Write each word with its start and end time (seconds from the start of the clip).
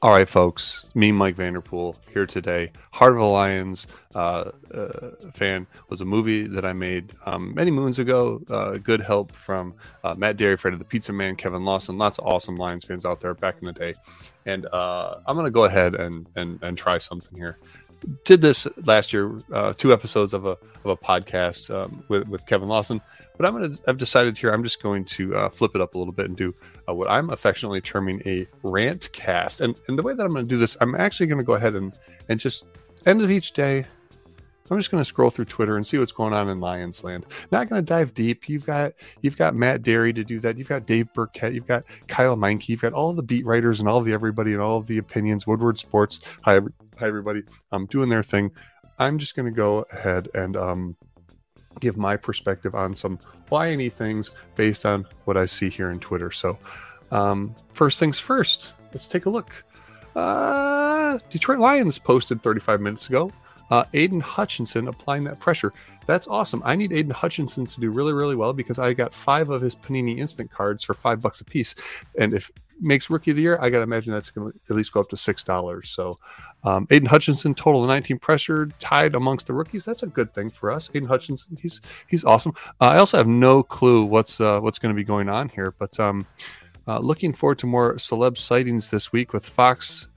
All 0.00 0.12
right, 0.12 0.28
folks. 0.28 0.88
Me, 0.94 1.10
Mike 1.10 1.34
Vanderpool, 1.34 1.96
here 2.12 2.24
today. 2.24 2.70
Heart 2.92 3.14
of 3.14 3.18
the 3.18 3.24
Lions 3.24 3.88
uh, 4.14 4.52
uh, 4.72 5.10
fan 5.34 5.66
was 5.88 6.00
a 6.00 6.04
movie 6.04 6.46
that 6.46 6.64
I 6.64 6.72
made 6.72 7.10
um, 7.26 7.52
many 7.52 7.72
moons 7.72 7.98
ago. 7.98 8.40
Uh, 8.48 8.76
good 8.76 9.00
help 9.00 9.32
from 9.32 9.74
uh, 10.04 10.14
Matt 10.16 10.36
Derry, 10.36 10.56
Fred 10.56 10.72
of 10.72 10.78
the 10.78 10.84
Pizza 10.84 11.12
Man, 11.12 11.34
Kevin 11.34 11.64
Lawson. 11.64 11.98
Lots 11.98 12.18
of 12.18 12.26
awesome 12.26 12.54
Lions 12.54 12.84
fans 12.84 13.04
out 13.04 13.20
there 13.20 13.34
back 13.34 13.56
in 13.58 13.66
the 13.66 13.72
day. 13.72 13.96
And 14.46 14.66
uh, 14.66 15.16
I'm 15.26 15.34
going 15.34 15.46
to 15.46 15.50
go 15.50 15.64
ahead 15.64 15.96
and, 15.96 16.28
and 16.36 16.60
and 16.62 16.78
try 16.78 16.98
something 16.98 17.36
here. 17.36 17.58
Did 18.24 18.40
this 18.40 18.66
last 18.84 19.12
year, 19.12 19.40
uh, 19.52 19.72
two 19.74 19.92
episodes 19.92 20.32
of 20.32 20.46
a 20.46 20.50
of 20.84 20.86
a 20.86 20.96
podcast 20.96 21.74
um, 21.74 22.04
with 22.08 22.28
with 22.28 22.46
Kevin 22.46 22.68
Lawson. 22.68 23.00
But 23.36 23.46
I'm 23.46 23.52
gonna 23.54 23.76
I've 23.86 23.98
decided 23.98 24.36
here 24.36 24.52
I'm 24.52 24.64
just 24.64 24.82
going 24.82 25.04
to 25.04 25.36
flip 25.48 25.72
it 25.74 25.80
up 25.80 25.94
a 25.94 25.98
little 25.98 26.12
bit 26.12 26.26
and 26.26 26.36
do 26.36 26.54
uh, 26.88 26.94
what 26.94 27.10
I'm 27.10 27.30
affectionately 27.30 27.80
terming 27.80 28.22
a 28.26 28.46
rant 28.62 29.10
cast. 29.12 29.60
And, 29.60 29.76
and 29.88 29.98
the 29.98 30.02
way 30.02 30.14
that 30.14 30.24
I'm 30.24 30.32
to 30.44 30.48
do 30.48 30.58
this, 30.58 30.76
I'm 30.80 30.94
actually 30.94 31.26
to 31.38 31.44
go 31.44 31.54
ahead 31.54 31.74
and, 31.74 31.92
and 32.28 32.40
just 32.40 32.66
end 33.06 33.22
of 33.22 33.30
each 33.30 33.52
day, 33.52 33.84
I'm 34.70 34.78
just 34.78 34.90
going 34.90 35.00
to 35.00 35.08
scroll 35.08 35.30
through 35.30 35.46
Twitter 35.46 35.76
and 35.76 35.86
see 35.86 35.98
what's 35.98 36.12
going 36.12 36.32
on 36.32 36.48
in 36.48 36.60
Lions 36.60 37.02
land. 37.04 37.26
Not 37.50 37.68
going 37.68 37.80
to 37.80 37.86
dive 37.86 38.14
deep. 38.14 38.48
You've 38.48 38.66
got 38.66 38.92
you've 39.22 39.36
got 39.36 39.54
Matt 39.54 39.82
Derry 39.82 40.12
to 40.12 40.24
do 40.24 40.40
that. 40.40 40.58
You've 40.58 40.68
got 40.68 40.86
Dave 40.86 41.12
Birkett. 41.12 41.54
You've 41.54 41.66
got 41.66 41.84
Kyle 42.06 42.36
Meinke. 42.36 42.68
You've 42.68 42.82
got 42.82 42.92
all 42.92 43.12
the 43.12 43.22
beat 43.22 43.46
writers 43.46 43.80
and 43.80 43.88
all 43.88 44.00
the 44.00 44.12
everybody 44.12 44.52
and 44.52 44.60
all 44.60 44.80
the 44.80 44.98
opinions. 44.98 45.46
Woodward 45.46 45.78
Sports. 45.78 46.20
Hi, 46.42 46.60
hi 46.98 47.06
everybody. 47.06 47.42
I'm 47.72 47.82
um, 47.82 47.86
doing 47.86 48.08
their 48.08 48.22
thing. 48.22 48.50
I'm 48.98 49.18
just 49.18 49.36
going 49.36 49.46
to 49.46 49.54
go 49.54 49.86
ahead 49.92 50.28
and 50.34 50.56
um, 50.56 50.96
give 51.80 51.96
my 51.96 52.16
perspective 52.16 52.74
on 52.74 52.94
some 52.94 53.18
liony 53.50 53.92
things 53.92 54.32
based 54.56 54.84
on 54.84 55.06
what 55.24 55.36
I 55.36 55.46
see 55.46 55.70
here 55.70 55.90
in 55.90 56.00
Twitter. 56.00 56.30
So, 56.30 56.58
um, 57.10 57.54
first 57.72 57.98
things 57.98 58.18
first, 58.18 58.72
let's 58.92 59.06
take 59.06 59.26
a 59.26 59.30
look. 59.30 59.64
Uh, 60.14 61.18
Detroit 61.30 61.58
Lions 61.58 61.98
posted 61.98 62.42
35 62.42 62.80
minutes 62.80 63.08
ago. 63.08 63.30
Uh, 63.70 63.84
Aidan 63.94 64.20
Hutchinson 64.20 64.88
applying 64.88 65.24
that 65.24 65.38
pressure. 65.38 65.72
That's 66.06 66.26
awesome. 66.26 66.62
I 66.64 66.74
need 66.74 66.92
Aidan 66.92 67.10
Hutchinson 67.10 67.66
to 67.66 67.80
do 67.80 67.90
really, 67.90 68.12
really 68.12 68.36
well 68.36 68.52
because 68.52 68.78
I 68.78 68.94
got 68.94 69.12
five 69.12 69.50
of 69.50 69.60
his 69.60 69.76
Panini 69.76 70.18
Instant 70.18 70.50
cards 70.50 70.82
for 70.82 70.94
five 70.94 71.20
bucks 71.20 71.40
a 71.40 71.44
piece. 71.44 71.74
And 72.18 72.32
if 72.32 72.50
makes 72.80 73.10
rookie 73.10 73.32
of 73.32 73.36
the 73.36 73.42
year, 73.42 73.58
I 73.60 73.70
got 73.70 73.78
to 73.78 73.82
imagine 73.82 74.12
that's 74.12 74.30
going 74.30 74.52
to 74.52 74.58
at 74.70 74.76
least 74.76 74.92
go 74.92 75.00
up 75.00 75.08
to 75.10 75.16
six 75.16 75.44
dollars. 75.44 75.88
So, 75.90 76.18
um, 76.64 76.86
Aidan 76.90 77.08
Hutchinson 77.08 77.54
total 77.54 77.82
of 77.82 77.88
19 77.88 78.18
pressure, 78.18 78.68
tied 78.78 79.14
amongst 79.14 79.46
the 79.46 79.52
rookies. 79.52 79.84
That's 79.84 80.02
a 80.02 80.06
good 80.06 80.32
thing 80.34 80.50
for 80.50 80.70
us. 80.70 80.90
Aidan 80.94 81.08
Hutchinson, 81.08 81.56
he's 81.60 81.80
he's 82.06 82.24
awesome. 82.24 82.52
Uh, 82.80 82.86
I 82.86 82.98
also 82.98 83.16
have 83.16 83.26
no 83.26 83.62
clue 83.62 84.04
what's 84.04 84.40
uh, 84.40 84.60
what's 84.60 84.78
going 84.78 84.94
to 84.94 84.96
be 84.96 85.04
going 85.04 85.28
on 85.28 85.48
here, 85.48 85.74
but 85.78 85.98
um, 86.00 86.26
uh, 86.86 86.98
looking 86.98 87.32
forward 87.32 87.58
to 87.58 87.66
more 87.66 87.94
celeb 87.94 88.38
sightings 88.38 88.90
this 88.90 89.12
week 89.12 89.32
with 89.32 89.46
Fox 89.46 90.08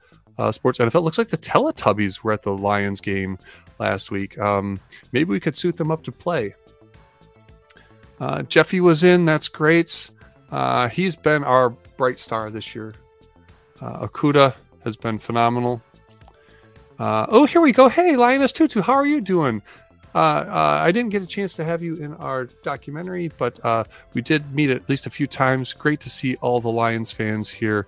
uh, 0.41 0.51
Sports 0.51 0.79
NFL. 0.79 1.03
Looks 1.03 1.17
like 1.17 1.29
the 1.29 1.37
Teletubbies 1.37 2.23
were 2.23 2.31
at 2.31 2.41
the 2.41 2.55
Lions 2.55 2.99
game 2.99 3.37
last 3.79 4.11
week. 4.11 4.39
Um, 4.39 4.79
maybe 5.11 5.29
we 5.29 5.39
could 5.39 5.55
suit 5.55 5.77
them 5.77 5.91
up 5.91 6.03
to 6.03 6.11
play. 6.11 6.55
Uh, 8.19 8.41
Jeffy 8.43 8.81
was 8.81 9.03
in. 9.03 9.25
That's 9.25 9.47
great. 9.47 10.09
Uh, 10.51 10.89
he's 10.89 11.15
been 11.15 11.43
our 11.43 11.69
bright 11.69 12.19
star 12.19 12.49
this 12.49 12.73
year. 12.75 12.93
Uh, 13.81 14.07
Okudah 14.07 14.53
has 14.83 14.95
been 14.95 15.19
phenomenal. 15.19 15.81
Uh, 16.99 17.25
oh, 17.29 17.45
here 17.45 17.61
we 17.61 17.71
go. 17.71 17.87
Hey, 17.89 18.15
Lioness 18.15 18.51
Tutu, 18.51 18.81
how 18.81 18.93
are 18.93 19.05
you 19.05 19.21
doing? 19.21 19.61
Uh, 20.13 20.17
uh, 20.17 20.79
I 20.83 20.91
didn't 20.91 21.11
get 21.11 21.23
a 21.23 21.27
chance 21.27 21.55
to 21.55 21.63
have 21.63 21.81
you 21.81 21.95
in 21.95 22.13
our 22.15 22.45
documentary, 22.63 23.31
but 23.37 23.63
uh, 23.63 23.85
we 24.13 24.21
did 24.21 24.53
meet 24.53 24.69
at 24.69 24.87
least 24.89 25.07
a 25.07 25.09
few 25.09 25.25
times. 25.25 25.73
Great 25.73 25.99
to 26.01 26.09
see 26.09 26.35
all 26.37 26.59
the 26.59 26.69
Lions 26.69 27.11
fans 27.11 27.49
here 27.49 27.87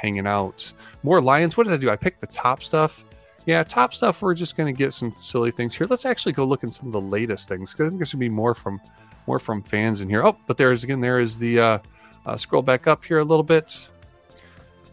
hanging 0.00 0.26
out. 0.26 0.72
More 1.02 1.20
Lions. 1.20 1.56
What 1.56 1.64
did 1.64 1.72
I 1.72 1.76
do? 1.76 1.90
I 1.90 1.96
picked 1.96 2.20
the 2.20 2.26
top 2.28 2.62
stuff. 2.62 3.04
Yeah, 3.46 3.62
top 3.62 3.92
stuff. 3.92 4.22
We're 4.22 4.34
just 4.34 4.56
going 4.56 4.72
to 4.72 4.76
get 4.76 4.92
some 4.92 5.12
silly 5.16 5.50
things 5.50 5.74
here. 5.74 5.86
Let's 5.88 6.06
actually 6.06 6.32
go 6.32 6.44
look 6.44 6.64
at 6.64 6.72
some 6.72 6.86
of 6.86 6.92
the 6.92 7.00
latest 7.00 7.48
things 7.48 7.72
because 7.72 7.86
I 7.86 7.88
think 7.90 8.00
there 8.00 8.06
should 8.06 8.20
be 8.20 8.28
more 8.28 8.54
from 8.54 8.80
more 9.26 9.38
from 9.38 9.62
fans 9.62 10.00
in 10.00 10.08
here. 10.08 10.24
Oh, 10.24 10.36
but 10.46 10.56
there's 10.56 10.84
again. 10.84 11.00
There 11.00 11.20
is 11.20 11.38
the 11.38 11.60
uh, 11.60 11.78
uh, 12.26 12.36
scroll 12.36 12.62
back 12.62 12.86
up 12.86 13.04
here 13.04 13.18
a 13.18 13.24
little 13.24 13.42
bit 13.42 13.88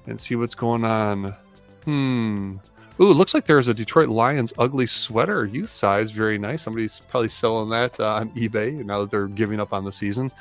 and 0.07 0.19
see 0.19 0.35
what's 0.35 0.55
going 0.55 0.83
on. 0.83 1.35
Hmm. 1.85 2.57
Ooh, 2.99 3.13
looks 3.13 3.33
like 3.33 3.47
there's 3.47 3.67
a 3.67 3.73
Detroit 3.73 4.09
Lions 4.09 4.53
ugly 4.59 4.85
sweater, 4.85 5.45
youth 5.45 5.69
size. 5.71 6.11
Very 6.11 6.37
nice. 6.37 6.61
Somebody's 6.61 6.99
probably 6.99 7.29
selling 7.29 7.69
that 7.69 7.99
uh, 7.99 8.15
on 8.15 8.29
eBay 8.31 8.85
now 8.85 8.99
that 9.01 9.09
they're 9.09 9.27
giving 9.27 9.59
up 9.59 9.73
on 9.73 9.85
the 9.85 9.91
season. 9.91 10.31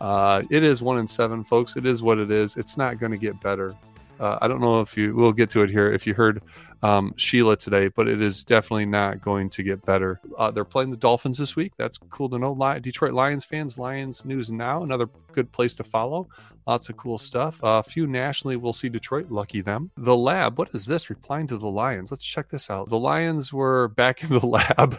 Uh, 0.00 0.42
it 0.50 0.62
is 0.62 0.82
one 0.82 0.98
in 0.98 1.06
seven, 1.06 1.42
folks. 1.42 1.74
It 1.76 1.84
is 1.84 2.02
what 2.02 2.18
it 2.18 2.30
is. 2.30 2.56
It's 2.56 2.76
not 2.76 3.00
going 3.00 3.12
to 3.12 3.18
get 3.18 3.40
better. 3.40 3.74
Uh, 4.18 4.38
I 4.40 4.48
don't 4.48 4.60
know 4.60 4.80
if 4.80 4.96
you, 4.96 5.14
we'll 5.14 5.32
get 5.32 5.50
to 5.50 5.62
it 5.62 5.70
here. 5.70 5.92
If 5.92 6.06
you 6.06 6.14
heard 6.14 6.42
um, 6.82 7.14
Sheila 7.16 7.56
today, 7.56 7.88
but 7.88 8.08
it 8.08 8.20
is 8.20 8.44
definitely 8.44 8.86
not 8.86 9.20
going 9.20 9.50
to 9.50 9.62
get 9.62 9.84
better. 9.84 10.20
Uh, 10.36 10.50
they're 10.50 10.64
playing 10.64 10.90
the 10.90 10.96
Dolphins 10.96 11.38
this 11.38 11.56
week. 11.56 11.72
That's 11.76 11.98
cool 12.10 12.28
to 12.30 12.38
know. 12.38 12.52
Li- 12.52 12.80
Detroit 12.80 13.12
Lions 13.12 13.44
fans, 13.44 13.78
Lions 13.78 14.24
News 14.24 14.52
Now, 14.52 14.82
another 14.82 15.08
good 15.32 15.50
place 15.52 15.74
to 15.76 15.84
follow. 15.84 16.28
Lots 16.66 16.88
of 16.88 16.96
cool 16.96 17.18
stuff. 17.18 17.62
A 17.62 17.66
uh, 17.66 17.82
few 17.82 18.06
nationally 18.06 18.56
we'll 18.56 18.72
see 18.72 18.88
Detroit. 18.88 19.30
Lucky 19.30 19.60
them. 19.60 19.90
The 19.96 20.16
lab. 20.16 20.58
What 20.58 20.70
is 20.74 20.84
this? 20.84 21.08
Replying 21.10 21.46
to 21.48 21.58
the 21.58 21.68
Lions. 21.68 22.10
Let's 22.10 22.24
check 22.24 22.48
this 22.48 22.70
out. 22.70 22.88
The 22.88 22.98
Lions 22.98 23.52
were 23.52 23.88
back 23.88 24.24
in 24.24 24.30
the 24.30 24.44
lab. 24.46 24.98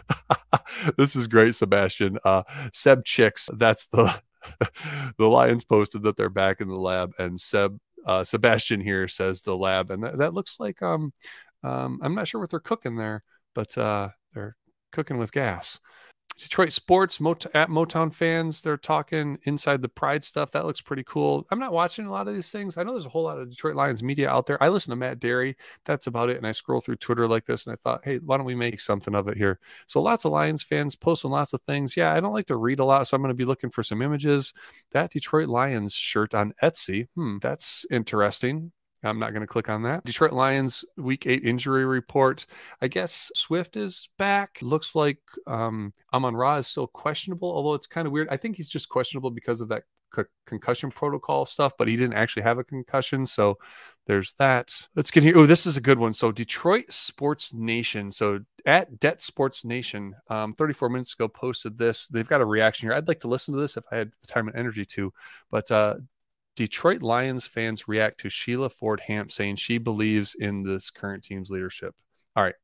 this 0.98 1.16
is 1.16 1.28
great, 1.28 1.56
Sebastian. 1.56 2.20
Uh, 2.24 2.44
Seb 2.72 3.04
Chicks. 3.04 3.50
That's 3.54 3.88
the 3.88 4.22
the 5.18 5.28
Lions 5.28 5.66
posted 5.66 6.04
that 6.04 6.16
they're 6.16 6.30
back 6.30 6.62
in 6.62 6.70
the 6.70 6.78
lab, 6.78 7.14
and 7.20 7.40
Seb 7.40 7.78
uh, 8.08 8.24
Sebastian 8.24 8.82
here 8.82 9.08
says 9.08 9.44
the 9.44 9.56
lab, 9.56 9.92
and 9.92 10.04
that, 10.04 10.18
that 10.18 10.34
looks 10.34 10.60
like 10.60 10.82
um 10.82 11.14
um, 11.64 12.00
I'm 12.02 12.16
not 12.16 12.28
sure 12.28 12.42
what 12.42 12.50
they're 12.50 12.60
cooking 12.60 12.98
there, 12.98 13.24
but 13.54 13.78
uh, 13.78 14.10
they're 14.34 14.56
cooking 14.92 15.18
with 15.18 15.32
gas. 15.32 15.80
Detroit 16.38 16.72
sports 16.72 17.20
Mot- 17.20 17.48
at 17.56 17.70
Motown 17.70 18.14
fans, 18.14 18.62
they're 18.62 18.78
talking 18.78 19.40
inside 19.44 19.82
the 19.82 19.90
Pride 19.90 20.24
stuff. 20.24 20.52
That 20.52 20.66
looks 20.66 20.82
pretty 20.82 21.04
cool. 21.04 21.48
I'm 21.50 21.60
not 21.60 21.74
watching 21.74 22.06
a 22.06 22.12
lot 22.12 22.28
of 22.28 22.36
these 22.36 22.52
things. 22.52 22.78
I 22.78 22.84
know 22.84 22.92
there's 22.94 23.08
a 23.08 23.10
whole 23.10 23.24
lot 23.24 23.40
of 23.40 23.50
Detroit 23.50 23.76
Lions 23.76 24.04
media 24.04 24.30
out 24.30 24.46
there. 24.46 24.62
I 24.62 24.70
listen 24.70 24.92
to 24.92 24.96
Matt 24.96 25.20
Derry. 25.20 25.58
That's 25.86 26.08
about 26.08 26.30
it. 26.30 26.38
And 26.38 26.46
I 26.46 26.52
scroll 26.52 26.80
through 26.80 26.98
Twitter 26.98 27.28
like 27.28 27.46
this, 27.46 27.66
and 27.66 27.74
I 27.74 27.78
thought, 27.78 28.02
hey, 28.04 28.18
why 28.20 28.38
don't 28.38 28.46
we 28.46 28.56
make 28.56 28.80
something 28.80 29.16
of 29.16 29.28
it 29.28 29.38
here? 29.38 29.60
So 29.88 30.02
lots 30.02 30.26
of 30.26 30.32
Lions 30.32 30.62
fans 30.62 30.96
posting 30.96 31.32
lots 31.32 31.54
of 31.54 31.62
things. 31.64 31.98
Yeah, 31.98 32.14
I 32.14 32.20
don't 32.20 32.34
like 32.34 32.48
to 32.48 32.56
read 32.56 32.80
a 32.80 32.86
lot, 32.86 33.08
so 33.08 33.16
I'm 33.16 33.22
going 33.22 33.30
to 33.30 33.36
be 33.36 33.46
looking 33.46 33.72
for 33.72 33.82
some 33.82 34.02
images. 34.02 34.54
That 34.92 35.12
Detroit 35.12 35.48
Lions 35.48 35.94
shirt 35.94 36.36
on 36.36 36.54
Etsy. 36.62 37.08
Hmm, 37.16 37.38
that's 37.42 37.86
interesting. 37.90 38.72
I'm 39.04 39.20
not 39.20 39.32
going 39.32 39.42
to 39.42 39.48
click 39.48 39.70
on 39.70 39.84
that. 39.84 40.04
Detroit 40.06 40.34
Lions 40.34 40.84
week 40.98 41.28
eight 41.28 41.44
injury 41.44 41.86
report. 41.86 42.46
I 42.82 42.88
guess 42.88 43.32
Swift 43.36 43.78
is 43.78 44.10
back. 44.18 44.58
Looks 44.62 44.96
like 44.96 45.20
um, 45.46 45.94
Amon 46.14 46.36
Ra 46.36 46.58
is 46.58 46.68
still 46.68 46.88
questionable, 46.88 47.52
although 47.52 47.74
it's 47.74 47.88
kind 47.88 48.08
of 48.08 48.14
weird. 48.14 48.28
I 48.30 48.38
think 48.38 48.56
he's 48.56 48.70
just 48.70 48.90
questionable 48.90 49.30
because 49.30 49.62
of 49.62 49.70
that 49.70 49.84
c- 50.16 50.24
concussion 50.46 50.90
protocol 50.90 51.46
stuff, 51.46 51.74
but 51.78 51.88
he 51.88 51.96
didn't 51.96 52.16
actually 52.16 52.44
have 52.44 52.58
a 52.58 52.64
concussion. 52.64 53.26
So 53.26 53.58
there's 54.06 54.34
that. 54.34 54.88
Let's 54.96 55.12
get 55.12 55.24
here. 55.24 55.38
Oh, 55.38 55.46
this 55.46 55.66
is 55.66 55.78
a 55.78 55.82
good 55.82 56.00
one. 56.00 56.14
So 56.14 56.32
Detroit 56.32 56.92
Sports 56.92 57.54
Nation. 57.54 58.12
So 58.12 58.40
at 58.66 59.00
Det 59.00 59.22
Sports 59.22 59.66
Nation, 59.66 60.16
um, 60.30 60.54
34 60.54 60.90
minutes 60.90 61.14
ago, 61.14 61.28
posted 61.28 61.78
this. 61.78 62.08
They've 62.08 62.28
got 62.28 62.42
a 62.42 62.46
reaction 62.46 62.88
here. 62.88 62.96
I'd 62.96 63.08
like 63.08 63.20
to 63.22 63.28
listen 63.28 63.54
to 63.54 63.60
this 63.60 63.78
if 63.78 63.84
I 63.92 63.98
had 63.98 64.12
the 64.22 64.28
time 64.28 64.48
and 64.48 64.58
energy 64.58 64.86
to, 64.86 65.14
but 65.52 65.70
uh, 65.72 65.96
Detroit 66.58 67.04
Lions 67.04 67.46
fans 67.46 67.88
react 67.88 68.20
to 68.22 68.30
Sheila 68.30 68.72
Ford 68.72 69.00
Hamp 69.02 69.32
saying 69.32 69.58
she 69.58 69.78
believes 69.78 70.36
in 70.38 70.64
this 70.64 70.90
current 70.90 71.24
team's 71.24 71.52
leadership. 71.52 71.94
All 72.36 72.44
right. 72.44 72.56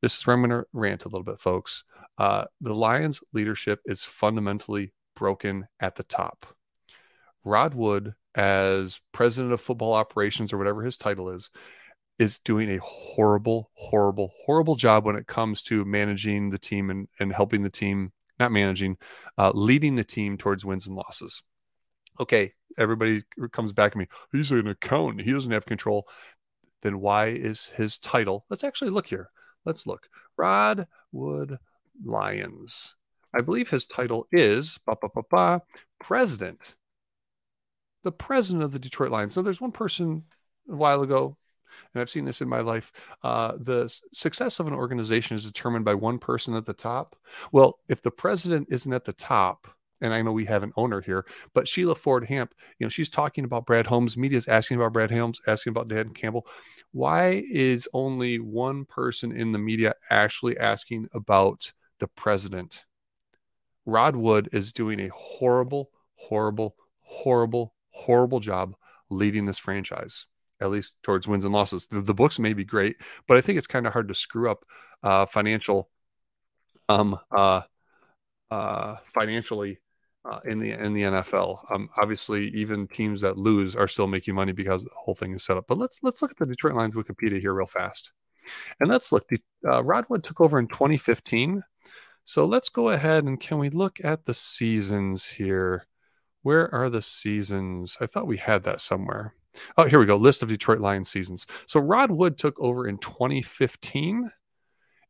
This 0.00 0.16
is 0.16 0.26
where 0.26 0.34
I'm 0.34 0.40
going 0.40 0.62
to 0.62 0.66
rant 0.72 1.04
a 1.04 1.08
little 1.08 1.24
bit, 1.24 1.38
folks. 1.38 1.84
Uh, 2.16 2.44
the 2.62 2.74
Lions' 2.74 3.20
leadership 3.34 3.80
is 3.84 4.02
fundamentally 4.02 4.94
broken 5.14 5.68
at 5.78 5.94
the 5.94 6.04
top. 6.04 6.46
Rod 7.44 7.74
Wood, 7.74 8.14
as 8.34 8.98
president 9.12 9.52
of 9.52 9.60
football 9.60 9.92
operations 9.92 10.50
or 10.50 10.56
whatever 10.56 10.82
his 10.82 10.96
title 10.96 11.28
is, 11.28 11.50
is 12.18 12.38
doing 12.38 12.70
a 12.70 12.80
horrible, 12.82 13.70
horrible, 13.74 14.32
horrible 14.46 14.74
job 14.74 15.04
when 15.04 15.16
it 15.16 15.26
comes 15.26 15.62
to 15.64 15.84
managing 15.84 16.48
the 16.48 16.58
team 16.58 16.88
and, 16.88 17.08
and 17.20 17.30
helping 17.30 17.60
the 17.60 17.68
team, 17.68 18.10
not 18.40 18.52
managing, 18.52 18.96
uh, 19.36 19.52
leading 19.54 19.96
the 19.96 20.04
team 20.04 20.38
towards 20.38 20.64
wins 20.64 20.86
and 20.86 20.96
losses 20.96 21.42
okay, 22.20 22.52
everybody 22.76 23.22
comes 23.52 23.72
back 23.72 23.92
to 23.92 23.98
me. 23.98 24.06
He's 24.32 24.50
an 24.50 24.68
accountant. 24.68 25.22
He 25.22 25.32
doesn't 25.32 25.52
have 25.52 25.66
control. 25.66 26.08
Then 26.82 27.00
why 27.00 27.26
is 27.26 27.66
his 27.68 27.98
title? 27.98 28.44
Let's 28.50 28.64
actually 28.64 28.90
look 28.90 29.06
here. 29.06 29.30
Let's 29.64 29.86
look. 29.86 30.08
Rod 30.36 30.86
Wood 31.12 31.58
Lions. 32.04 32.94
I 33.34 33.40
believe 33.40 33.68
his 33.68 33.86
title 33.86 34.26
is 34.32 34.78
bah, 34.86 34.94
bah, 35.00 35.22
bah, 35.30 35.58
president. 35.98 36.76
The 38.04 38.12
president 38.12 38.62
of 38.62 38.72
the 38.72 38.78
Detroit 38.78 39.10
Lions. 39.10 39.34
So 39.34 39.42
there's 39.42 39.60
one 39.60 39.72
person 39.72 40.24
a 40.70 40.76
while 40.76 41.02
ago, 41.02 41.36
and 41.92 42.00
I've 42.00 42.10
seen 42.10 42.24
this 42.24 42.40
in 42.40 42.48
my 42.48 42.60
life. 42.60 42.92
Uh, 43.22 43.52
the 43.58 43.92
success 44.12 44.60
of 44.60 44.66
an 44.66 44.72
organization 44.72 45.36
is 45.36 45.44
determined 45.44 45.84
by 45.84 45.94
one 45.94 46.18
person 46.18 46.54
at 46.54 46.64
the 46.64 46.72
top. 46.72 47.16
Well, 47.52 47.80
if 47.88 48.00
the 48.00 48.10
president 48.10 48.68
isn't 48.70 48.92
at 48.92 49.04
the 49.04 49.12
top, 49.12 49.68
and 50.00 50.14
I 50.14 50.22
know 50.22 50.32
we 50.32 50.44
have 50.46 50.62
an 50.62 50.72
owner 50.76 51.00
here, 51.00 51.26
but 51.54 51.66
Sheila 51.66 51.94
Ford 51.94 52.24
Hamp, 52.26 52.54
you 52.78 52.86
know, 52.86 52.90
she's 52.90 53.08
talking 53.08 53.44
about 53.44 53.66
Brad 53.66 53.86
Holmes. 53.86 54.16
Media 54.16 54.38
is 54.38 54.48
asking 54.48 54.76
about 54.76 54.92
Brad 54.92 55.10
Holmes, 55.10 55.40
asking 55.46 55.70
about 55.70 55.88
Dan 55.88 56.10
Campbell. 56.10 56.46
Why 56.92 57.44
is 57.50 57.88
only 57.92 58.38
one 58.38 58.84
person 58.84 59.32
in 59.32 59.52
the 59.52 59.58
media 59.58 59.94
actually 60.10 60.58
asking 60.58 61.08
about 61.12 61.72
the 61.98 62.08
president? 62.08 62.84
Rod 63.86 64.16
Wood 64.16 64.48
is 64.52 64.72
doing 64.72 65.00
a 65.00 65.08
horrible, 65.08 65.90
horrible, 66.14 66.76
horrible, 67.00 67.74
horrible 67.90 68.40
job 68.40 68.74
leading 69.10 69.46
this 69.46 69.58
franchise, 69.58 70.26
at 70.60 70.70
least 70.70 70.94
towards 71.02 71.26
wins 71.26 71.44
and 71.44 71.54
losses. 71.54 71.86
The, 71.86 72.02
the 72.02 72.14
books 72.14 72.38
may 72.38 72.52
be 72.52 72.64
great, 72.64 72.96
but 73.26 73.36
I 73.36 73.40
think 73.40 73.58
it's 73.58 73.66
kind 73.66 73.86
of 73.86 73.92
hard 73.92 74.08
to 74.08 74.14
screw 74.14 74.50
up 74.50 74.64
uh, 75.02 75.26
financial, 75.26 75.88
um, 76.88 77.18
uh, 77.34 77.62
uh, 78.50 78.96
financially 79.06 79.80
uh, 80.24 80.40
in 80.44 80.58
the 80.58 80.72
in 80.72 80.92
the 80.92 81.02
NFL. 81.02 81.58
Um, 81.70 81.88
obviously, 81.96 82.48
even 82.48 82.86
teams 82.88 83.20
that 83.20 83.38
lose 83.38 83.76
are 83.76 83.88
still 83.88 84.06
making 84.06 84.34
money 84.34 84.52
because 84.52 84.84
the 84.84 84.90
whole 84.94 85.14
thing 85.14 85.32
is 85.32 85.44
set 85.44 85.56
up. 85.56 85.66
But 85.68 85.78
let's 85.78 86.00
let's 86.02 86.22
look 86.22 86.30
at 86.30 86.36
the 86.36 86.46
Detroit 86.46 86.74
Lions 86.74 86.94
Wikipedia 86.94 87.40
here 87.40 87.54
real 87.54 87.66
fast, 87.66 88.12
and 88.80 88.88
let's 88.88 89.12
look. 89.12 89.28
The, 89.28 89.38
uh, 89.66 89.82
Rod 89.82 90.06
Wood 90.08 90.24
took 90.24 90.40
over 90.40 90.58
in 90.58 90.68
2015. 90.68 91.62
So 92.24 92.44
let's 92.44 92.68
go 92.68 92.90
ahead 92.90 93.24
and 93.24 93.40
can 93.40 93.56
we 93.56 93.70
look 93.70 94.04
at 94.04 94.26
the 94.26 94.34
seasons 94.34 95.26
here? 95.26 95.86
Where 96.42 96.72
are 96.74 96.90
the 96.90 97.00
seasons? 97.00 97.96
I 98.02 98.06
thought 98.06 98.26
we 98.26 98.36
had 98.36 98.64
that 98.64 98.82
somewhere. 98.82 99.34
Oh, 99.78 99.84
here 99.84 99.98
we 99.98 100.04
go. 100.04 100.18
List 100.18 100.42
of 100.42 100.50
Detroit 100.50 100.80
Lions 100.80 101.08
seasons. 101.08 101.46
So 101.66 101.80
Rod 101.80 102.10
Wood 102.10 102.36
took 102.36 102.60
over 102.60 102.86
in 102.86 102.98
2015. 102.98 104.30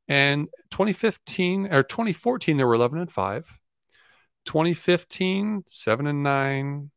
And 0.06 0.48
2015 0.70 1.72
or 1.72 1.82
2014, 1.82 2.56
there 2.56 2.66
were 2.66 2.74
11 2.74 2.98
and 2.98 3.10
5. 3.10 3.58
2015, 4.48 5.62
7 5.68 6.06
and 6.06 6.22
9, 6.22 6.90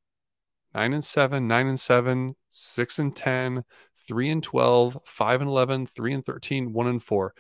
9 0.73 0.93
and 0.93 1.03
7, 1.03 1.47
9 1.49 1.67
and 1.67 1.79
7, 1.79 2.35
6 2.49 2.99
and 2.99 3.13
10, 3.13 3.63
3 4.07 4.29
and 4.29 4.41
12, 4.41 4.97
5 5.03 5.41
and 5.41 5.49
11, 5.49 5.87
3 5.87 6.13
and 6.13 6.25
13, 6.25 6.71
1 6.71 6.87
and 6.87 7.03
4. 7.03 7.33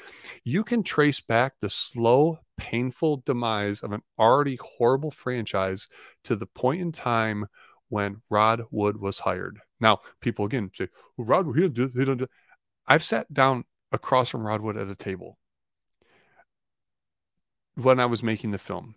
You 0.43 0.65
can 0.65 0.83
trace 0.83 1.21
back 1.21 1.53
the 1.61 1.69
slow, 1.69 2.39
painful 2.57 3.23
demise 3.25 3.83
of 3.83 3.93
an 3.93 4.01
already 4.19 4.59
horrible 4.61 5.11
franchise 5.11 5.87
to 6.25 6.35
the 6.35 6.45
point 6.45 6.81
in 6.81 6.91
time 6.91 7.45
when 7.87 8.21
Rod 8.29 8.63
Wood 8.69 8.99
was 8.99 9.17
hired. 9.17 9.61
Now, 9.79 9.99
people 10.19 10.43
again 10.43 10.71
say, 10.75 10.89
well, 11.15 11.25
Rod 11.25 11.47
Wood, 11.47 11.55
he 11.55 11.61
don't 11.61 11.73
do, 11.73 11.91
he 11.97 12.03
don't 12.03 12.17
do. 12.17 12.27
I've 12.85 13.01
sat 13.01 13.33
down 13.33 13.63
across 13.93 14.27
from 14.27 14.45
Rod 14.45 14.59
Wood 14.59 14.75
at 14.75 14.89
a 14.89 14.95
table 14.95 15.37
when 17.75 18.01
I 18.01 18.07
was 18.07 18.21
making 18.21 18.51
the 18.51 18.57
film. 18.57 18.95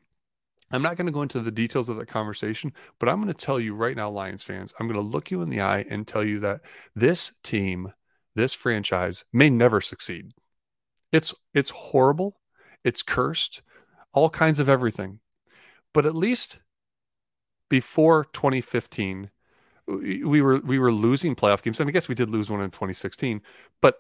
I'm 0.75 0.83
not 0.83 0.97
going 0.97 1.07
to 1.07 1.13
go 1.13 1.23
into 1.23 1.41
the 1.41 1.51
details 1.51 1.89
of 1.89 1.97
that 1.97 2.09
conversation, 2.09 2.73
but 2.99 3.09
I'm 3.09 3.17
going 3.17 3.33
to 3.33 3.35
tell 3.35 3.61
you 3.61 3.75
right 3.75 3.97
now, 3.97 4.11
Lions 4.11 4.43
fans, 4.43 4.75
I'm 4.79 4.87
going 4.87 5.03
to 5.03 5.09
look 5.09 5.31
you 5.31 5.43
in 5.43 5.51
the 5.51 5.61
eye 5.61 5.85
and 5.89 6.07
tell 6.07 6.25
you 6.25 6.41
that 6.41 6.63
this 6.95 7.33
team, 7.43 7.93
this 8.35 8.55
franchise 8.55 9.25
may 9.33 9.51
never 9.51 9.81
succeed. 9.81 10.33
It's 11.13 11.33
it's 11.53 11.71
horrible, 11.71 12.41
it's 12.83 13.03
cursed, 13.03 13.63
all 14.13 14.31
kinds 14.31 14.59
of 14.59 14.69
everything. 14.69 15.21
But 15.93 16.07
at 16.07 16.17
least 16.17 16.59
before 17.69 18.25
2015, 18.33 19.31
we 19.87 20.43
were 20.43 20.61
we 20.61 20.79
were 20.79 20.93
losing 20.93 21.37
playoff 21.37 21.63
games, 21.63 21.79
and 21.79 21.89
I 21.89 21.93
guess 21.93 22.09
we 22.09 22.15
did 22.15 22.31
lose 22.31 22.51
one 22.51 22.63
in 22.63 22.71
2016. 22.71 23.43
But 23.81 23.99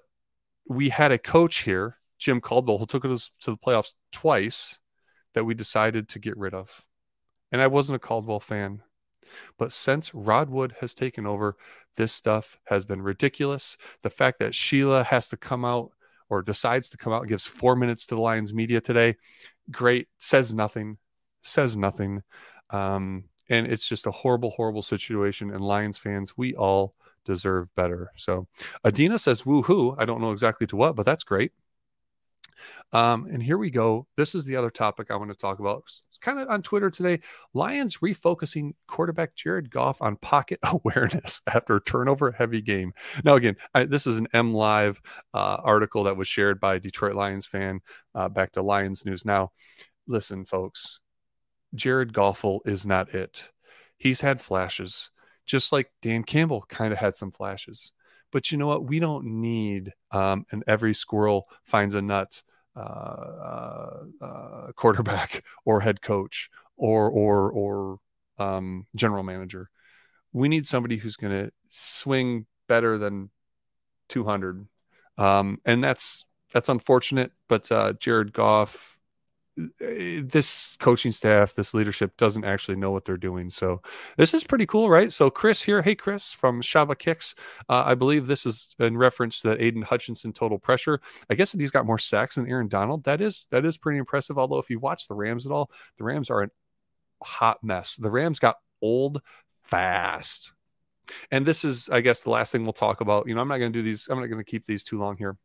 we 0.66 0.88
had 0.88 1.12
a 1.12 1.18
coach 1.18 1.62
here 1.62 1.98
Jim 2.18 2.40
Caldwell, 2.40 2.78
who 2.78 2.86
took 2.86 3.04
us 3.04 3.30
to 3.42 3.50
the 3.50 3.56
playoffs 3.56 3.94
twice, 4.12 4.78
that 5.34 5.44
we 5.44 5.54
decided 5.54 6.08
to 6.08 6.18
get 6.18 6.36
rid 6.36 6.54
of. 6.54 6.84
And 7.52 7.60
I 7.60 7.66
wasn't 7.66 7.96
a 7.96 8.00
Caldwell 8.00 8.40
fan. 8.40 8.82
But 9.58 9.72
since 9.72 10.14
Rod 10.14 10.50
Wood 10.50 10.74
has 10.80 10.94
taken 10.94 11.26
over, 11.26 11.56
this 11.96 12.12
stuff 12.12 12.58
has 12.64 12.84
been 12.84 13.02
ridiculous. 13.02 13.76
The 14.02 14.10
fact 14.10 14.38
that 14.40 14.54
Sheila 14.54 15.04
has 15.04 15.28
to 15.28 15.36
come 15.36 15.64
out 15.64 15.92
or 16.28 16.42
decides 16.42 16.90
to 16.90 16.96
come 16.96 17.12
out 17.12 17.22
and 17.22 17.28
gives 17.28 17.46
four 17.46 17.76
minutes 17.76 18.06
to 18.06 18.14
the 18.14 18.20
Lions 18.20 18.52
media 18.52 18.80
today, 18.80 19.16
great, 19.70 20.08
says 20.18 20.54
nothing, 20.54 20.98
says 21.42 21.76
nothing. 21.76 22.22
Um, 22.70 23.24
and 23.48 23.66
it's 23.66 23.88
just 23.88 24.06
a 24.06 24.10
horrible, 24.10 24.50
horrible 24.50 24.82
situation. 24.82 25.50
And 25.50 25.62
Lions 25.62 25.98
fans, 25.98 26.36
we 26.36 26.54
all 26.54 26.94
deserve 27.24 27.74
better. 27.74 28.10
So 28.16 28.46
Adina 28.84 29.18
says, 29.18 29.42
woohoo. 29.42 29.94
I 29.98 30.04
don't 30.04 30.20
know 30.20 30.32
exactly 30.32 30.66
to 30.68 30.76
what, 30.76 30.96
but 30.96 31.06
that's 31.06 31.24
great. 31.24 31.52
Um, 32.92 33.26
and 33.26 33.42
here 33.42 33.58
we 33.58 33.70
go. 33.70 34.06
This 34.16 34.34
is 34.34 34.44
the 34.44 34.56
other 34.56 34.70
topic 34.70 35.10
I 35.10 35.16
want 35.16 35.30
to 35.30 35.36
talk 35.36 35.58
about. 35.58 35.82
It's 35.86 36.02
kind 36.20 36.40
of 36.40 36.48
on 36.48 36.62
Twitter 36.62 36.90
today. 36.90 37.20
Lions 37.52 37.98
refocusing 37.98 38.72
quarterback 38.86 39.34
Jared 39.34 39.70
Goff 39.70 40.00
on 40.00 40.16
pocket 40.16 40.58
awareness 40.64 41.42
after 41.46 41.76
a 41.76 41.82
turnover 41.82 42.32
heavy 42.32 42.62
game. 42.62 42.92
Now, 43.24 43.34
again, 43.34 43.56
I, 43.74 43.84
this 43.84 44.06
is 44.06 44.18
an 44.18 44.28
M 44.32 44.54
Live 44.54 45.00
uh, 45.32 45.58
article 45.62 46.04
that 46.04 46.16
was 46.16 46.28
shared 46.28 46.60
by 46.60 46.78
Detroit 46.78 47.14
Lions 47.14 47.46
fan 47.46 47.80
uh, 48.14 48.28
back 48.28 48.52
to 48.52 48.62
Lions 48.62 49.04
News. 49.04 49.24
Now, 49.24 49.52
listen, 50.06 50.44
folks, 50.44 51.00
Jared 51.74 52.12
Goffel 52.12 52.60
is 52.64 52.86
not 52.86 53.14
it. 53.14 53.50
He's 53.96 54.20
had 54.20 54.40
flashes, 54.40 55.10
just 55.46 55.72
like 55.72 55.90
Dan 56.02 56.22
Campbell 56.24 56.64
kind 56.68 56.92
of 56.92 56.98
had 56.98 57.16
some 57.16 57.30
flashes. 57.30 57.92
But 58.34 58.50
you 58.50 58.58
know 58.58 58.66
what? 58.66 58.84
We 58.84 58.98
don't 58.98 59.40
need 59.40 59.92
um, 60.10 60.44
and 60.50 60.64
every 60.66 60.92
squirrel 60.92 61.46
finds 61.62 61.94
a 61.94 62.02
nut 62.02 62.42
uh, 62.74 62.80
uh, 62.80 63.96
uh, 64.20 64.72
quarterback 64.72 65.44
or 65.64 65.80
head 65.80 66.02
coach 66.02 66.50
or 66.76 67.08
or 67.08 67.52
or 67.52 67.98
um, 68.40 68.86
general 68.96 69.22
manager. 69.22 69.70
We 70.32 70.48
need 70.48 70.66
somebody 70.66 70.96
who's 70.96 71.14
going 71.14 71.32
to 71.32 71.52
swing 71.68 72.46
better 72.66 72.98
than 72.98 73.30
200, 74.08 74.66
um, 75.16 75.58
and 75.64 75.84
that's 75.84 76.24
that's 76.52 76.68
unfortunate. 76.68 77.30
But 77.46 77.70
uh, 77.70 77.92
Jared 77.92 78.32
Goff 78.32 78.93
this 79.56 80.76
coaching 80.80 81.12
staff, 81.12 81.54
this 81.54 81.74
leadership 81.74 82.16
doesn't 82.16 82.44
actually 82.44 82.76
know 82.76 82.90
what 82.90 83.04
they're 83.04 83.16
doing. 83.16 83.50
So 83.50 83.80
this 84.16 84.34
is 84.34 84.44
pretty 84.44 84.66
cool, 84.66 84.90
right? 84.90 85.12
So 85.12 85.30
Chris 85.30 85.62
here, 85.62 85.80
hey 85.80 85.94
Chris 85.94 86.32
from 86.32 86.60
Shaba 86.60 86.98
Kicks, 86.98 87.34
uh, 87.68 87.84
I 87.86 87.94
believe 87.94 88.26
this 88.26 88.46
is 88.46 88.74
in 88.80 88.96
reference 88.96 89.40
to 89.40 89.48
that 89.48 89.62
Aidan 89.62 89.82
Hutchinson 89.82 90.32
total 90.32 90.58
pressure. 90.58 91.00
I 91.30 91.34
guess 91.34 91.52
that 91.52 91.60
he's 91.60 91.70
got 91.70 91.86
more 91.86 91.98
sacks 91.98 92.34
than 92.34 92.48
Aaron 92.48 92.68
Donald. 92.68 93.04
That 93.04 93.20
is 93.20 93.46
that 93.50 93.64
is 93.64 93.76
pretty 93.76 93.98
impressive. 93.98 94.38
Although 94.38 94.58
if 94.58 94.70
you 94.70 94.80
watch 94.80 95.06
the 95.06 95.14
Rams 95.14 95.46
at 95.46 95.52
all, 95.52 95.70
the 95.98 96.04
Rams 96.04 96.30
are 96.30 96.42
a 96.42 96.48
hot 97.22 97.62
mess. 97.62 97.96
The 97.96 98.10
Rams 98.10 98.38
got 98.38 98.56
old 98.82 99.20
fast. 99.62 100.52
And 101.30 101.44
this 101.44 101.64
is, 101.64 101.90
I 101.90 102.00
guess, 102.00 102.22
the 102.22 102.30
last 102.30 102.50
thing 102.50 102.64
we'll 102.64 102.72
talk 102.72 103.00
about. 103.00 103.28
You 103.28 103.34
know, 103.34 103.40
I'm 103.40 103.48
not 103.48 103.58
going 103.58 103.72
to 103.72 103.78
do 103.78 103.82
these. 103.82 104.08
I'm 104.08 104.18
not 104.18 104.26
going 104.26 104.42
to 104.42 104.50
keep 104.50 104.66
these 104.66 104.84
too 104.84 104.98
long 104.98 105.16
here. 105.16 105.36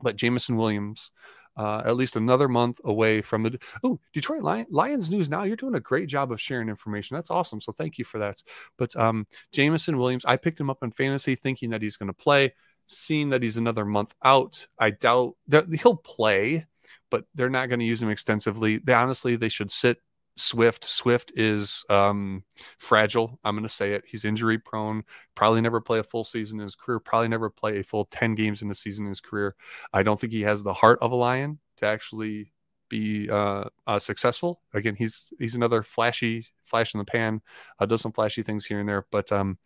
But 0.00 0.16
Jameson 0.16 0.56
Williams, 0.56 1.10
uh, 1.56 1.82
at 1.84 1.96
least 1.96 2.16
another 2.16 2.48
month 2.48 2.80
away 2.84 3.20
from 3.22 3.42
the 3.42 3.58
oh 3.82 3.98
Detroit 4.12 4.42
Lion, 4.42 4.66
Lions 4.70 5.10
news 5.10 5.30
now. 5.30 5.42
You're 5.44 5.56
doing 5.56 5.74
a 5.74 5.80
great 5.80 6.08
job 6.08 6.32
of 6.32 6.40
sharing 6.40 6.68
information. 6.68 7.14
That's 7.14 7.30
awesome. 7.30 7.60
So 7.60 7.72
thank 7.72 7.98
you 7.98 8.04
for 8.04 8.18
that. 8.18 8.42
But 8.76 8.94
um, 8.96 9.26
Jameson 9.52 9.98
Williams, 9.98 10.24
I 10.24 10.36
picked 10.36 10.60
him 10.60 10.70
up 10.70 10.82
in 10.82 10.90
fantasy 10.90 11.34
thinking 11.34 11.70
that 11.70 11.82
he's 11.82 11.96
going 11.96 12.08
to 12.08 12.12
play. 12.12 12.54
Seeing 12.88 13.30
that 13.30 13.42
he's 13.42 13.56
another 13.56 13.84
month 13.84 14.14
out, 14.22 14.66
I 14.78 14.90
doubt 14.90 15.34
that 15.48 15.66
he'll 15.82 15.96
play, 15.96 16.66
but 17.10 17.24
they're 17.34 17.50
not 17.50 17.68
going 17.68 17.80
to 17.80 17.84
use 17.84 18.00
him 18.00 18.10
extensively. 18.10 18.78
They 18.78 18.92
honestly 18.92 19.34
they 19.34 19.48
should 19.48 19.72
sit 19.72 19.98
Swift. 20.36 20.84
Swift 20.84 21.32
is 21.34 21.84
um, 21.88 22.44
fragile. 22.78 23.38
I'm 23.44 23.54
going 23.54 23.62
to 23.62 23.68
say 23.68 23.92
it. 23.92 24.04
He's 24.06 24.24
injury 24.24 24.58
prone. 24.58 25.04
Probably 25.34 25.60
never 25.60 25.80
play 25.80 25.98
a 25.98 26.04
full 26.04 26.24
season 26.24 26.60
in 26.60 26.64
his 26.64 26.74
career. 26.74 27.00
Probably 27.00 27.28
never 27.28 27.50
play 27.50 27.78
a 27.78 27.84
full 27.84 28.04
10 28.06 28.34
games 28.34 28.62
in 28.62 28.70
a 28.70 28.74
season 28.74 29.06
in 29.06 29.10
his 29.10 29.20
career. 29.20 29.56
I 29.92 30.02
don't 30.02 30.20
think 30.20 30.32
he 30.32 30.42
has 30.42 30.62
the 30.62 30.74
heart 30.74 30.98
of 31.00 31.12
a 31.12 31.16
lion 31.16 31.58
to 31.78 31.86
actually 31.86 32.52
be 32.88 33.28
uh, 33.30 33.64
uh, 33.86 33.98
successful. 33.98 34.60
Again, 34.72 34.94
he's 34.96 35.32
he's 35.38 35.54
another 35.54 35.82
flashy 35.82 36.46
flash 36.64 36.94
in 36.94 36.98
the 36.98 37.04
pan. 37.04 37.42
Uh, 37.78 37.86
does 37.86 38.00
some 38.00 38.12
flashy 38.12 38.42
things 38.42 38.66
here 38.66 38.80
and 38.80 38.88
there, 38.88 39.06
but 39.10 39.30
um, 39.32 39.58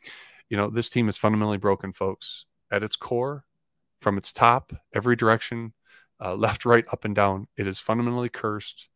you 0.49 0.57
know 0.57 0.71
this 0.71 0.89
team 0.91 1.09
is 1.09 1.17
fundamentally 1.17 1.59
broken, 1.59 1.93
folks. 1.93 2.47
At 2.71 2.85
its 2.85 2.97
core, 2.97 3.45
from 4.01 4.17
its 4.17 4.33
top, 4.33 4.73
every 4.95 5.17
direction, 5.17 5.73
uh, 6.25 6.35
left, 6.37 6.65
right, 6.65 6.85
up, 6.93 7.05
and 7.05 7.15
down, 7.17 7.49
it 7.57 7.67
is 7.67 7.81
fundamentally 7.81 8.29
cursed. 8.29 8.89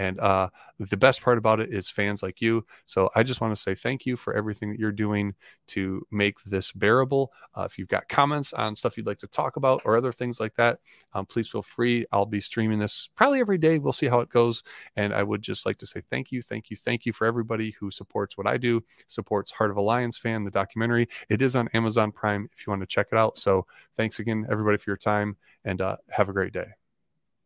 And 0.00 0.18
uh, 0.18 0.48
the 0.78 0.96
best 0.96 1.20
part 1.20 1.36
about 1.36 1.60
it 1.60 1.74
is 1.74 1.90
fans 1.90 2.22
like 2.22 2.40
you. 2.40 2.64
So 2.86 3.10
I 3.14 3.22
just 3.22 3.42
want 3.42 3.54
to 3.54 3.60
say 3.60 3.74
thank 3.74 4.06
you 4.06 4.16
for 4.16 4.34
everything 4.34 4.70
that 4.70 4.78
you're 4.78 4.92
doing 4.92 5.34
to 5.68 6.06
make 6.10 6.42
this 6.44 6.72
bearable. 6.72 7.34
Uh, 7.54 7.64
if 7.64 7.78
you've 7.78 7.88
got 7.88 8.08
comments 8.08 8.54
on 8.54 8.74
stuff 8.74 8.96
you'd 8.96 9.06
like 9.06 9.18
to 9.18 9.26
talk 9.26 9.56
about 9.56 9.82
or 9.84 9.98
other 9.98 10.10
things 10.10 10.40
like 10.40 10.54
that, 10.54 10.78
um, 11.12 11.26
please 11.26 11.50
feel 11.50 11.60
free. 11.60 12.06
I'll 12.12 12.24
be 12.24 12.40
streaming 12.40 12.78
this 12.78 13.10
probably 13.14 13.40
every 13.40 13.58
day. 13.58 13.78
We'll 13.78 13.92
see 13.92 14.06
how 14.06 14.20
it 14.20 14.30
goes. 14.30 14.62
And 14.96 15.12
I 15.12 15.22
would 15.22 15.42
just 15.42 15.66
like 15.66 15.76
to 15.78 15.86
say 15.86 16.00
thank 16.08 16.32
you, 16.32 16.40
thank 16.40 16.70
you, 16.70 16.78
thank 16.78 17.04
you 17.04 17.12
for 17.12 17.26
everybody 17.26 17.72
who 17.78 17.90
supports 17.90 18.38
what 18.38 18.46
I 18.46 18.56
do, 18.56 18.82
supports 19.06 19.52
Heart 19.52 19.72
of 19.72 19.76
a 19.76 19.82
Lions 19.82 20.16
fan, 20.16 20.44
the 20.44 20.50
documentary. 20.50 21.08
It 21.28 21.42
is 21.42 21.56
on 21.56 21.68
Amazon 21.74 22.10
Prime 22.10 22.48
if 22.54 22.66
you 22.66 22.70
want 22.70 22.80
to 22.80 22.86
check 22.86 23.08
it 23.12 23.18
out. 23.18 23.36
So 23.36 23.66
thanks 23.98 24.18
again, 24.18 24.46
everybody, 24.50 24.78
for 24.78 24.88
your 24.88 24.96
time 24.96 25.36
and 25.62 25.82
uh, 25.82 25.98
have 26.08 26.30
a 26.30 26.32
great 26.32 26.54
day. 26.54 26.79